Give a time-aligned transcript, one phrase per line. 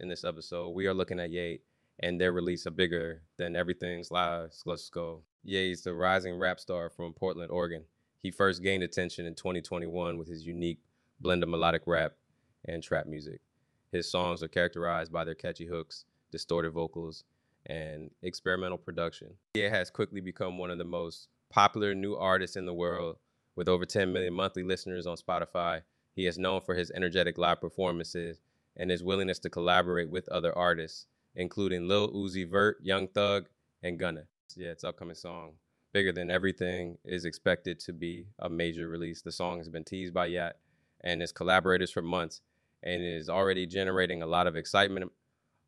[0.00, 1.62] in this episode, we are looking at Yeat
[2.00, 4.54] and their release of Bigger Than Everything's live.
[4.92, 5.22] Go.
[5.44, 7.84] Yeat is the rising rap star from Portland, Oregon.
[8.18, 10.80] He first gained attention in 2021 with his unique
[11.20, 12.14] blend of melodic rap
[12.64, 13.40] and trap music.
[13.90, 17.24] His songs are characterized by their catchy hooks, distorted vocals,
[17.66, 19.34] and experimental production.
[19.54, 23.16] Yeat has quickly become one of the most popular new artists in the world
[23.56, 25.82] with over 10 million monthly listeners on Spotify.
[26.14, 28.40] He is known for his energetic live performances
[28.78, 33.48] and his willingness to collaborate with other artists, including Lil Uzi Vert, Young Thug,
[33.82, 34.24] and Gunna.
[34.56, 35.52] Yeah, its upcoming song,
[35.92, 39.22] Bigger Than Everything, is expected to be a major release.
[39.22, 40.52] The song has been teased by Yeat
[41.02, 42.40] and his collaborators for months
[42.82, 45.10] and is already generating a lot of excitement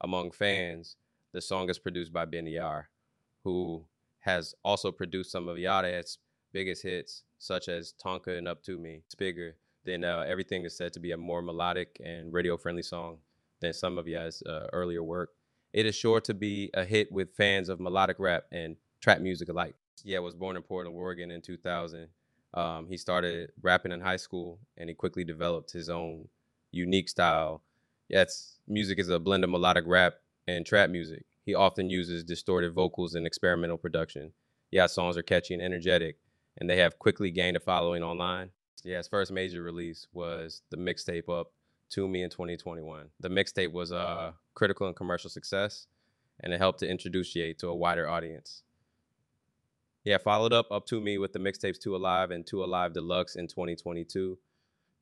[0.00, 0.96] among fans.
[1.32, 2.84] The song is produced by BNYX,
[3.44, 3.84] who
[4.20, 6.18] has also produced some of Yeat's
[6.52, 9.02] biggest hits, such as Tonka and Up To Me.
[9.04, 9.56] It's bigger
[9.86, 13.18] than uh, everything is said to be a more melodic and radio friendly song
[13.60, 15.30] than some of Yeat's uh, earlier work.
[15.72, 19.48] It is sure to be a hit with fans of melodic rap and trap music
[19.48, 19.74] alike.
[20.04, 22.08] Yeat, was born in Portland, Oregon in 2000.
[22.54, 26.28] Um, he started rapping in high school and he quickly developed his own
[26.70, 27.62] unique style.
[28.08, 30.14] Yeat's, music is a blend of melodic rap
[30.46, 31.24] and trap music.
[31.44, 34.32] He often uses distorted vocals and experimental production.
[34.70, 36.18] Yeah, songs are catchy and energetic,
[36.58, 38.50] and they have quickly gained a following online.
[38.84, 41.52] Yeah, his first major release was the mixtape Up
[41.90, 43.06] to Me in 2021.
[43.20, 45.86] The mixtape was uh, a critical and commercial success,
[46.40, 48.62] and it helped to introduce Yeat to a wider audience.
[50.04, 53.36] Yeat, followed up Up to Me with the mixtapes Two Alive and Two Alive Deluxe
[53.36, 54.38] in 2022.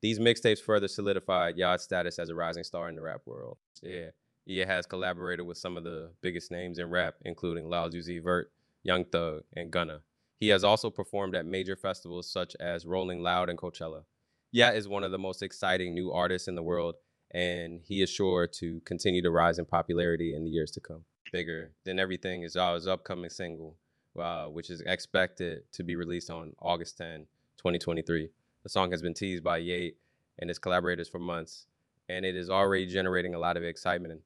[0.01, 3.57] These mixtapes further solidified Yeat's status as a rising star in the rap world.
[3.83, 4.11] Yeah,
[4.45, 8.53] he has collaborated with some of the biggest names in rap, including Lil Uzi Vert,
[8.83, 10.01] Young Thug, and Gunna.
[10.41, 14.05] He has also performed at major festivals such as Rolling Loud and Coachella.
[14.53, 16.97] Yeat is one of the most exciting new artists in the world,
[17.31, 21.05] and he is sure to continue to rise in popularity in the years to come.
[21.33, 23.77] Bigger than everything is his upcoming single,
[24.21, 27.27] uh, which is expected to be released on August 10,
[27.57, 28.29] 2023.
[28.63, 29.97] The song has been teased by Yeat
[30.39, 31.67] and his collaborators for months,
[32.09, 34.21] and it is already generating a lot of excitement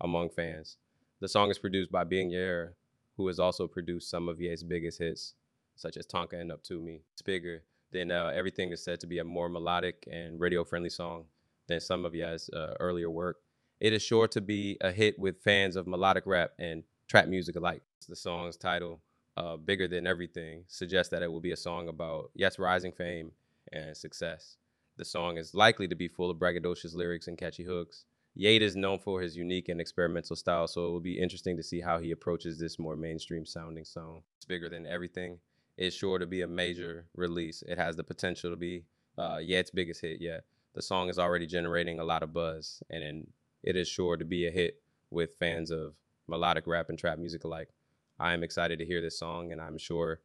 [0.00, 0.76] among fans.
[1.20, 2.70] The song is produced by BNYX,
[3.16, 5.34] who has also produced some of Yeat's biggest hits,
[5.80, 7.00] such as Tonka and Up To Me.
[7.14, 11.24] It's bigger than uh, everything is said to be a more melodic and radio-friendly song
[11.68, 13.38] than some of Yeat's uh, earlier work.
[13.80, 17.56] It is sure to be a hit with fans of melodic rap and trap music
[17.56, 17.82] alike.
[18.08, 19.00] The song's title,
[19.36, 23.32] uh, Bigger Than Everything, suggests that it will be a song about Yeat's rising fame
[23.72, 24.58] and success.
[24.98, 28.04] The song is likely to be full of braggadocious lyrics and catchy hooks.
[28.34, 31.62] Yeat is known for his unique and experimental style, so it will be interesting to
[31.62, 34.22] see how he approaches this more mainstream sounding song.
[34.36, 35.38] It's bigger than everything.
[35.80, 37.62] It's sure to be a major release.
[37.66, 38.84] It has the potential to be
[39.16, 40.44] uh, Yeat's biggest hit yet.
[40.74, 43.26] The song is already generating a lot of buzz, and
[43.62, 45.94] it is sure to be a hit with fans of
[46.28, 47.70] melodic rap and trap music alike.
[48.18, 50.20] I am excited to hear this song, and I'm sure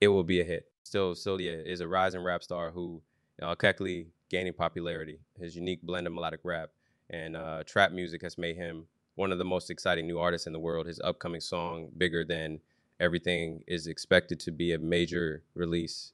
[0.00, 0.70] it will be a hit.
[0.84, 3.02] Still, Celia is a rising rap star who
[3.38, 5.18] know, quickly gaining popularity.
[5.38, 6.70] His unique blend of melodic rap
[7.10, 10.54] and uh, trap music has made him one of the most exciting new artists in
[10.54, 10.86] the world.
[10.86, 12.60] His upcoming song, Bigger Than
[13.00, 16.12] Everything, is expected to be a major release.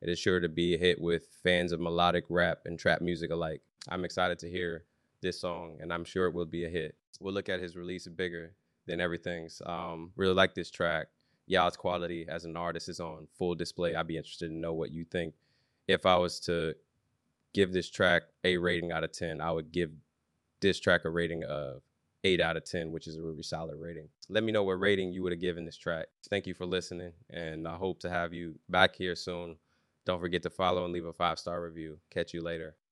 [0.00, 3.30] It is sure to be a hit with fans of melodic rap and trap music
[3.30, 3.60] alike.
[3.88, 4.84] I'm excited to hear
[5.20, 6.96] this song, and I'm sure it will be a hit.
[7.20, 8.54] We'll look at his release, Bigger
[8.86, 9.62] Than Everything's.
[9.64, 11.08] Um, really like this track.
[11.46, 13.94] Yeat's quality as an artist is on full display.
[13.94, 15.34] I'd be interested to know what you think.
[15.86, 16.74] If I was to
[17.52, 19.90] give this track a rating out of 10, I would give
[20.60, 21.82] this track a rating of
[22.24, 24.08] 8 out of 10, which is a really solid rating.
[24.28, 26.06] Let me know what rating you would have given this track.
[26.30, 29.56] Thank you for listening, and I hope to have you back here soon.
[30.04, 31.98] Don't forget to follow and leave a five star review.
[32.10, 32.76] Catch you later.